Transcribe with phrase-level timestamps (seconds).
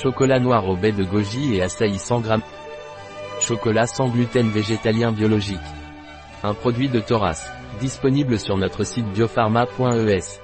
[0.00, 2.30] Chocolat noir au baie de goji et açaï 100 g.
[3.40, 5.58] Chocolat sans gluten végétalien biologique.
[6.44, 7.50] Un produit de Thoras.
[7.80, 10.40] Disponible sur notre site biopharma.es.